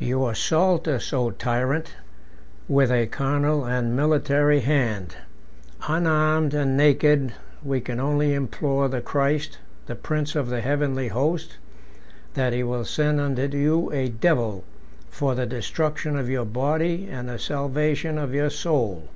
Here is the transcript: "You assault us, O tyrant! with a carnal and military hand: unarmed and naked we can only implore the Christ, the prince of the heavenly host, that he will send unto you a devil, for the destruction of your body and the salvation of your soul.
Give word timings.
"You 0.00 0.26
assault 0.26 0.88
us, 0.88 1.12
O 1.12 1.30
tyrant! 1.30 1.94
with 2.66 2.90
a 2.90 3.06
carnal 3.06 3.64
and 3.64 3.94
military 3.94 4.58
hand: 4.58 5.14
unarmed 5.86 6.52
and 6.52 6.76
naked 6.76 7.32
we 7.62 7.80
can 7.80 8.00
only 8.00 8.34
implore 8.34 8.88
the 8.88 9.00
Christ, 9.00 9.58
the 9.86 9.94
prince 9.94 10.34
of 10.34 10.48
the 10.48 10.62
heavenly 10.62 11.06
host, 11.06 11.58
that 12.34 12.52
he 12.52 12.64
will 12.64 12.84
send 12.84 13.20
unto 13.20 13.46
you 13.56 13.88
a 13.92 14.08
devil, 14.08 14.64
for 15.10 15.36
the 15.36 15.46
destruction 15.46 16.16
of 16.18 16.28
your 16.28 16.44
body 16.44 17.06
and 17.08 17.28
the 17.28 17.38
salvation 17.38 18.18
of 18.18 18.34
your 18.34 18.50
soul. 18.50 19.06